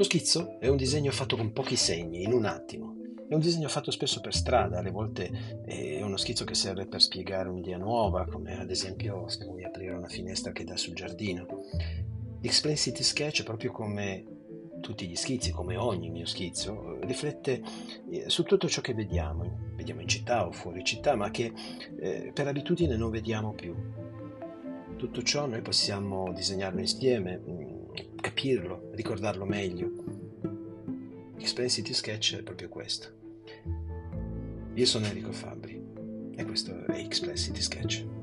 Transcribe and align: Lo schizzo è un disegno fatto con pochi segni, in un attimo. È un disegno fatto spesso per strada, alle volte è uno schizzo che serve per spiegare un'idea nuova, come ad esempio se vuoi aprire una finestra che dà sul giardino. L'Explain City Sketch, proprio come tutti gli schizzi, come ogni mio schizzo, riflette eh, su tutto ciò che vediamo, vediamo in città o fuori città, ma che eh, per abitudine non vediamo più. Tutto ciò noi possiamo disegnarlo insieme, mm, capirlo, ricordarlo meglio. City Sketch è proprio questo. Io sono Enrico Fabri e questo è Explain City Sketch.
Lo 0.00 0.06
schizzo 0.06 0.58
è 0.58 0.66
un 0.66 0.78
disegno 0.78 1.10
fatto 1.10 1.36
con 1.36 1.52
pochi 1.52 1.76
segni, 1.76 2.22
in 2.22 2.32
un 2.32 2.46
attimo. 2.46 2.94
È 3.28 3.34
un 3.34 3.40
disegno 3.40 3.68
fatto 3.68 3.90
spesso 3.90 4.22
per 4.22 4.34
strada, 4.34 4.78
alle 4.78 4.90
volte 4.90 5.60
è 5.62 6.00
uno 6.00 6.16
schizzo 6.16 6.46
che 6.46 6.54
serve 6.54 6.86
per 6.86 7.02
spiegare 7.02 7.50
un'idea 7.50 7.76
nuova, 7.76 8.24
come 8.24 8.58
ad 8.58 8.70
esempio 8.70 9.28
se 9.28 9.44
vuoi 9.44 9.62
aprire 9.62 9.92
una 9.92 10.08
finestra 10.08 10.52
che 10.52 10.64
dà 10.64 10.74
sul 10.78 10.94
giardino. 10.94 11.46
L'Explain 12.40 12.78
City 12.78 13.02
Sketch, 13.02 13.42
proprio 13.42 13.72
come 13.72 14.24
tutti 14.80 15.06
gli 15.06 15.16
schizzi, 15.16 15.50
come 15.50 15.76
ogni 15.76 16.08
mio 16.08 16.24
schizzo, 16.24 16.98
riflette 17.00 17.62
eh, 18.10 18.24
su 18.30 18.44
tutto 18.44 18.70
ciò 18.70 18.80
che 18.80 18.94
vediamo, 18.94 19.74
vediamo 19.76 20.00
in 20.00 20.08
città 20.08 20.46
o 20.46 20.50
fuori 20.50 20.82
città, 20.82 21.14
ma 21.14 21.30
che 21.30 21.52
eh, 21.98 22.30
per 22.32 22.46
abitudine 22.46 22.96
non 22.96 23.10
vediamo 23.10 23.52
più. 23.52 23.76
Tutto 24.96 25.22
ciò 25.22 25.44
noi 25.44 25.60
possiamo 25.60 26.32
disegnarlo 26.32 26.80
insieme, 26.80 27.36
mm, 27.36 27.79
capirlo, 28.40 28.88
ricordarlo 28.94 29.44
meglio. 29.44 29.92
City 31.68 31.92
Sketch 31.92 32.38
è 32.38 32.42
proprio 32.42 32.70
questo. 32.70 33.12
Io 34.72 34.86
sono 34.86 35.04
Enrico 35.04 35.30
Fabri 35.30 35.78
e 36.36 36.44
questo 36.46 36.86
è 36.86 36.94
Explain 36.94 37.36
City 37.36 37.60
Sketch. 37.60 38.19